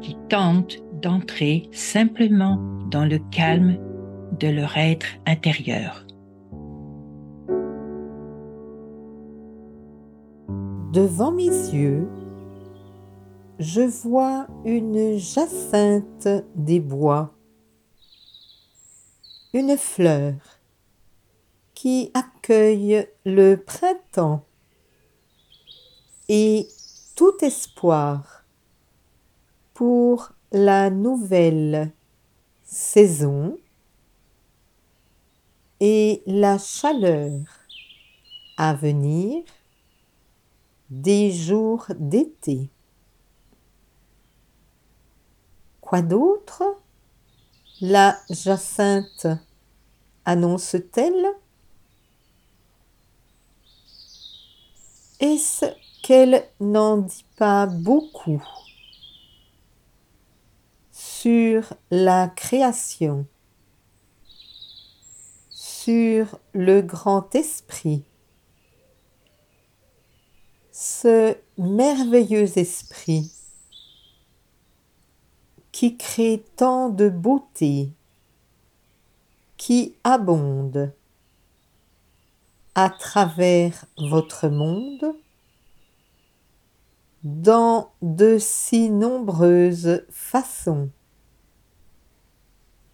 qui 0.00 0.16
tentent 0.28 0.78
d'entrer 1.00 1.68
simplement 1.72 2.56
dans 2.90 3.04
le 3.04 3.18
calme 3.30 3.78
de 4.38 4.48
leur 4.48 4.76
être 4.76 5.06
intérieur. 5.26 6.04
Devant 10.92 11.30
mes 11.30 11.44
yeux, 11.44 12.08
je 13.58 13.82
vois 13.82 14.46
une 14.64 15.18
jacinthe 15.18 16.28
des 16.56 16.80
bois, 16.80 17.32
une 19.52 19.76
fleur 19.76 20.34
qui 21.74 22.10
accueille 22.14 23.06
le 23.24 23.56
printemps 23.56 24.44
et 26.28 26.66
tout 27.14 27.34
espoir 27.42 28.39
pour 29.80 30.32
la 30.52 30.90
nouvelle 30.90 31.90
saison 32.62 33.56
et 35.80 36.22
la 36.26 36.58
chaleur 36.58 37.40
à 38.58 38.74
venir 38.74 39.42
des 40.90 41.32
jours 41.32 41.86
d'été. 41.98 42.68
Quoi 45.80 46.02
d'autre? 46.02 46.62
La 47.80 48.18
jacinthe 48.28 49.28
annonce-t-elle? 50.26 51.26
Est-ce 55.20 55.64
qu'elle 56.02 56.46
n'en 56.60 56.98
dit 56.98 57.24
pas 57.38 57.64
beaucoup? 57.64 58.42
Sur 61.20 61.74
la 61.90 62.28
création, 62.28 63.26
sur 65.50 66.38
le 66.54 66.80
grand 66.80 67.34
esprit. 67.34 68.04
Ce 70.72 71.36
merveilleux 71.58 72.56
esprit 72.56 73.30
qui 75.72 75.98
crée 75.98 76.42
tant 76.56 76.88
de 76.88 77.10
beauté, 77.10 77.90
qui 79.58 79.96
abonde 80.04 80.90
à 82.74 82.88
travers 82.88 83.84
votre 83.98 84.48
monde 84.48 85.14
dans 87.24 87.92
de 88.00 88.38
si 88.38 88.88
nombreuses 88.88 90.06
façons 90.08 90.90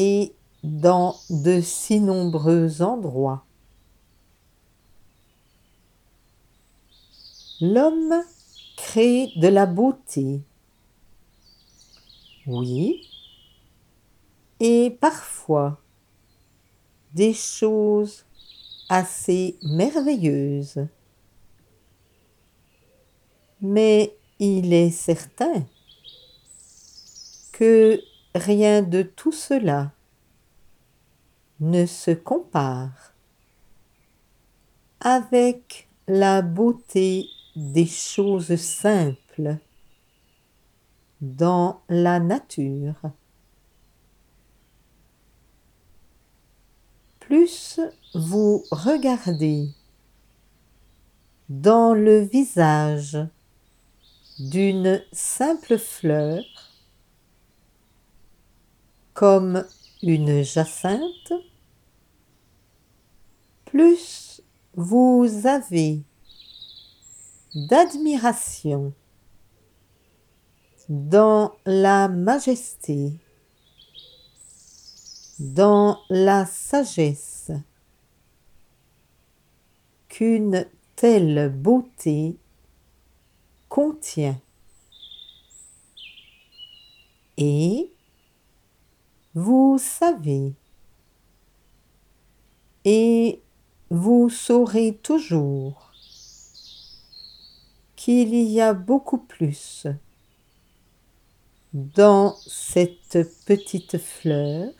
et 0.00 0.32
dans 0.62 1.16
de 1.28 1.60
si 1.60 1.98
nombreux 1.98 2.82
endroits. 2.82 3.44
L'homme 7.60 8.22
crée 8.76 9.32
de 9.34 9.48
la 9.48 9.66
beauté. 9.66 10.40
Oui. 12.46 13.08
Et 14.60 14.96
parfois 15.00 15.80
des 17.12 17.34
choses 17.34 18.24
assez 18.88 19.58
merveilleuses. 19.62 20.86
Mais 23.60 24.16
il 24.38 24.72
est 24.72 24.92
certain 24.92 25.66
que 27.50 28.00
rien 28.34 28.82
de 28.82 29.02
tout 29.02 29.32
cela 29.32 29.92
ne 31.60 31.86
se 31.86 32.12
compare 32.12 33.14
avec 35.00 35.88
la 36.06 36.42
beauté 36.42 37.26
des 37.56 37.86
choses 37.86 38.56
simples 38.56 39.58
dans 41.20 41.80
la 41.88 42.20
nature. 42.20 43.10
Plus 47.20 47.80
vous 48.14 48.64
regardez 48.70 49.68
dans 51.48 51.94
le 51.94 52.20
visage 52.20 53.18
d'une 54.38 55.02
simple 55.12 55.78
fleur, 55.78 56.42
comme 59.18 59.66
une 60.00 60.44
jacinthe, 60.44 61.32
plus 63.64 64.40
vous 64.74 65.28
avez 65.44 66.02
d'admiration 67.52 68.92
dans 70.88 71.52
la 71.66 72.06
majesté, 72.06 73.10
dans 75.40 75.98
la 76.08 76.46
sagesse 76.46 77.50
qu'une 80.08 80.64
telle 80.94 81.48
beauté 81.48 82.36
contient. 83.68 84.40
Et 87.36 87.90
vous 89.38 89.78
savez, 89.78 90.52
et 92.84 93.40
vous 93.88 94.28
saurez 94.30 94.98
toujours 95.00 95.92
qu'il 97.94 98.34
y 98.34 98.60
a 98.60 98.74
beaucoup 98.74 99.18
plus 99.18 99.86
dans 101.72 102.34
cette 102.46 103.18
petite 103.46 103.98
fleur 103.98 104.72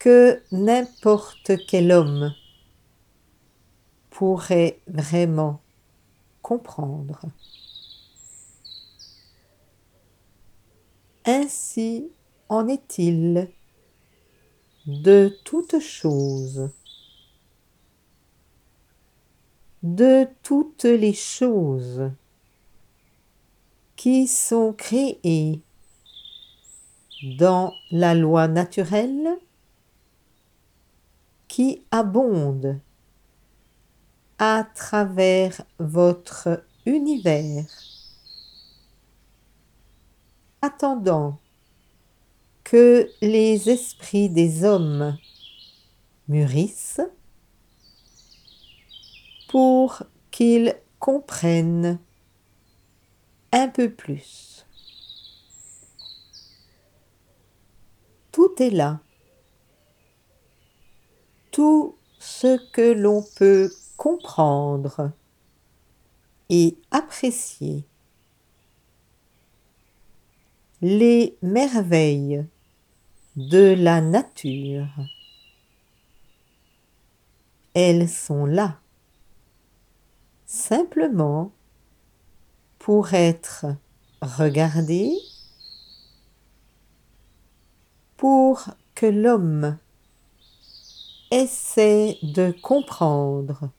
que 0.00 0.42
n'importe 0.50 1.52
quel 1.68 1.92
homme 1.92 2.34
pourrait 4.10 4.80
vraiment 4.88 5.60
comprendre. 6.42 7.20
Ainsi 11.24 12.10
en 12.48 12.68
est-il 12.68 13.50
de 14.86 15.36
toutes 15.44 15.80
choses? 15.80 16.70
De 19.82 20.26
toutes 20.42 20.84
les 20.84 21.12
choses 21.12 22.10
qui 23.96 24.26
sont 24.26 24.72
créées 24.72 25.62
dans 27.38 27.72
la 27.90 28.14
loi 28.14 28.48
naturelle 28.48 29.38
qui 31.48 31.82
abonde 31.90 32.80
à 34.38 34.64
travers 34.74 35.62
votre 35.78 36.64
univers, 36.86 37.66
attendant 40.62 41.38
que 42.70 43.10
les 43.22 43.70
esprits 43.70 44.28
des 44.28 44.62
hommes 44.62 45.16
mûrissent 46.28 47.00
pour 49.48 50.02
qu'ils 50.30 50.76
comprennent 50.98 51.98
un 53.52 53.68
peu 53.68 53.90
plus. 53.90 54.66
Tout 58.32 58.54
est 58.58 58.68
là. 58.68 59.00
Tout 61.50 61.96
ce 62.18 62.58
que 62.72 62.92
l'on 62.92 63.24
peut 63.36 63.72
comprendre 63.96 65.12
et 66.50 66.76
apprécier 66.90 67.86
les 70.82 71.38
merveilles 71.40 72.46
de 73.38 73.72
la 73.78 74.00
nature. 74.00 74.88
Elles 77.72 78.08
sont 78.08 78.46
là, 78.46 78.80
simplement 80.44 81.52
pour 82.80 83.14
être 83.14 83.66
regardées, 84.20 85.16
pour 88.16 88.70
que 88.96 89.06
l'homme 89.06 89.78
essaie 91.30 92.18
de 92.24 92.52
comprendre 92.60 93.70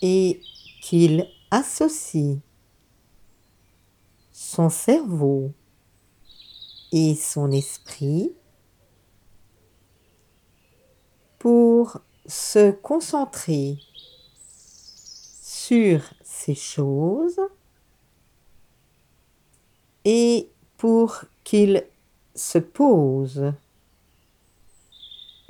et 0.00 0.40
qu'il 0.80 1.28
associe 1.50 2.38
son 4.32 4.70
cerveau 4.70 5.52
et 6.98 7.14
son 7.14 7.52
esprit 7.52 8.32
pour 11.38 12.00
se 12.24 12.70
concentrer 12.70 13.76
sur 15.42 16.00
ces 16.22 16.54
choses 16.54 17.38
et 20.06 20.48
pour 20.78 21.26
qu'il 21.44 21.84
se 22.34 22.56
pose 22.56 23.52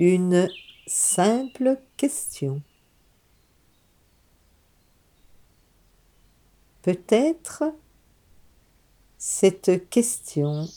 une 0.01 0.49
simple 0.85 1.79
question. 1.95 2.61
Peut-être 6.81 7.63
cette 9.17 9.89
question 9.89 10.67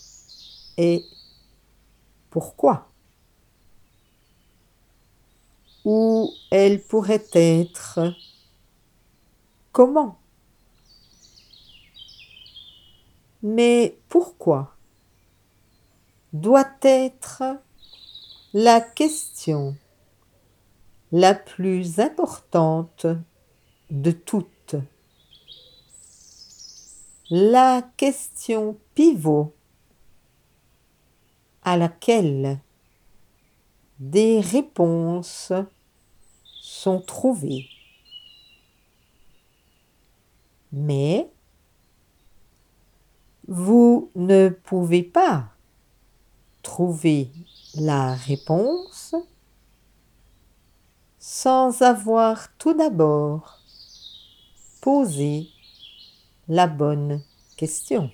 est 0.80 1.04
pourquoi? 2.30 2.88
Ou 5.84 6.32
elle 6.50 6.82
pourrait 6.82 7.26
être 7.32 8.14
comment? 9.72 10.18
Mais 13.42 13.98
pourquoi 14.08 14.76
doit 16.32 16.70
être 16.82 17.42
la 18.52 18.80
question 18.80 19.76
la 21.12 21.34
plus 21.34 21.98
importante 21.98 23.06
de 23.90 24.12
toutes? 24.12 24.76
La 27.30 27.82
question 27.96 28.76
pivot 28.94 29.54
à 31.70 31.76
laquelle 31.76 32.58
des 34.00 34.40
réponses 34.40 35.52
sont 36.60 37.00
trouvées. 37.00 37.68
Mais 40.72 41.30
vous 43.46 44.10
ne 44.16 44.48
pouvez 44.48 45.04
pas 45.04 45.50
trouver 46.64 47.30
la 47.76 48.16
réponse 48.16 49.14
sans 51.20 51.82
avoir 51.82 52.48
tout 52.58 52.74
d'abord 52.74 53.60
posé 54.80 55.46
la 56.48 56.66
bonne 56.66 57.22
question. 57.56 58.10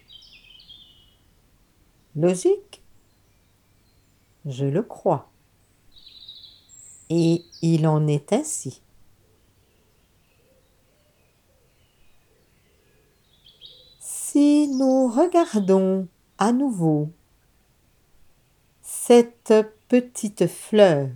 Logique? 2.14 2.82
Je 4.46 4.64
le 4.64 4.82
crois. 4.82 5.28
Et 7.10 7.44
il 7.62 7.87
en 7.87 8.06
est 8.06 8.32
ainsi. 8.32 8.81
Si 13.98 14.69
nous 14.69 15.08
regardons 15.08 16.06
à 16.38 16.52
nouveau 16.52 17.10
cette 18.82 19.54
petite 19.88 20.46
fleur. 20.46 21.08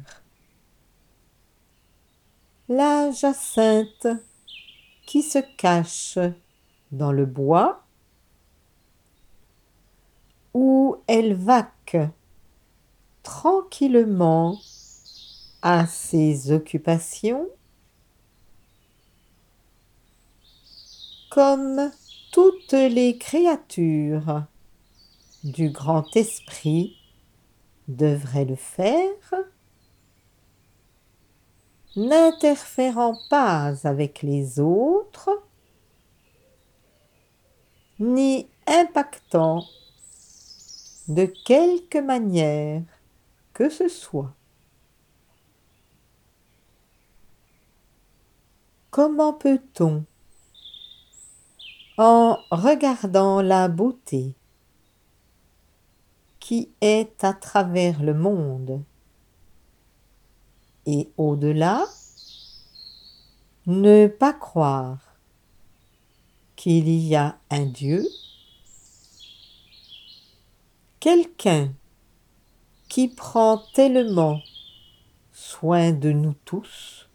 La 2.69 3.11
jacinthe 3.11 4.07
qui 5.07 5.23
se 5.23 5.39
cache 5.57 6.19
dans 6.93 7.13
le 7.13 7.27
bois 7.27 7.85
où 10.55 10.97
elle 11.07 11.35
vaque 11.35 11.97
tranquillement 13.31 14.59
à 15.63 15.87
ses 15.87 16.51
occupations 16.51 17.47
comme 21.31 21.93
toutes 22.33 22.73
les 22.73 23.19
créatures 23.19 24.43
du 25.45 25.71
grand 25.71 26.17
esprit 26.17 26.97
devrait 27.87 28.47
le 28.47 28.57
faire, 28.57 29.35
n'interférant 31.95 33.17
pas 33.31 33.87
avec 33.87 34.23
les 34.23 34.59
autres, 34.59 35.31
ni 38.01 38.49
impactant 38.67 39.63
de 41.07 41.27
quelque 41.27 41.99
manière 41.99 42.83
que 43.61 43.69
ce 43.69 43.89
soit. 43.89 44.35
Comment 48.91 49.35
peut-on, 49.35 50.07
en 51.99 52.39
regardant 52.51 53.43
la 53.43 53.69
beauté, 53.69 54.35
qui 56.39 56.71
est 56.81 57.23
à 57.23 57.35
travers 57.35 58.03
le 58.03 58.15
monde. 58.15 58.83
Et 60.87 61.11
au-delà, 61.19 61.85
ne 63.67 64.07
pas 64.07 64.33
croire 64.33 65.19
qu'il 66.57 66.89
y 66.89 67.15
a 67.15 67.39
un 67.51 67.67
Dieu, 67.67 68.09
quelqu'un 70.99 71.75
qui 72.91 73.07
prend 73.07 73.63
tellement 73.73 74.43
soin 75.33 75.93
de 75.93 76.11
nous 76.11 76.35
tous 76.45 77.09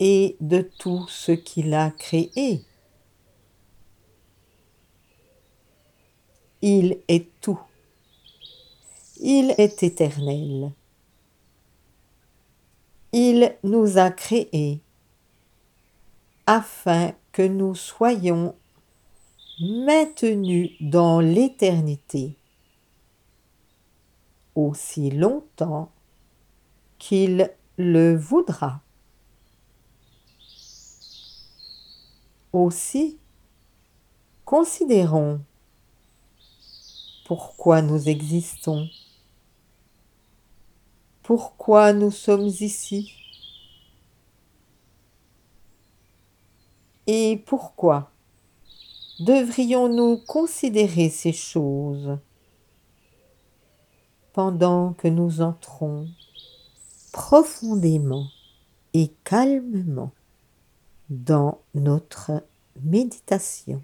et 0.00 0.36
de 0.40 0.62
tout 0.62 1.06
ce 1.06 1.32
qu'il 1.32 1.74
a 1.74 1.90
créé. 1.90 2.64
Il 6.62 6.98
est 7.08 7.28
tout. 7.42 7.60
Il 9.20 9.54
est 9.58 9.82
éternel. 9.82 10.72
Il 13.12 13.54
nous 13.62 13.98
a 13.98 14.10
créés 14.10 14.80
afin 16.46 17.12
que 17.32 17.42
nous 17.42 17.74
soyons 17.74 18.54
maintenus 19.60 20.70
dans 20.80 21.20
l'éternité 21.20 22.38
aussi 24.54 25.10
longtemps 25.10 25.90
qu'il 26.98 27.50
le 27.76 28.16
voudra. 28.16 28.80
Aussi, 32.52 33.18
considérons 34.44 35.40
pourquoi 37.26 37.82
nous 37.82 38.08
existons, 38.08 38.88
pourquoi 41.22 41.92
nous 41.92 42.12
sommes 42.12 42.46
ici 42.46 43.12
et 47.06 47.42
pourquoi 47.44 48.10
devrions-nous 49.20 50.18
considérer 50.26 51.10
ces 51.10 51.32
choses 51.32 52.18
pendant 54.34 54.92
que 54.92 55.08
nous 55.08 55.40
entrons 55.40 56.08
profondément 57.12 58.26
et 58.92 59.12
calmement 59.22 60.10
dans 61.08 61.60
notre 61.74 62.42
méditation. 62.82 63.82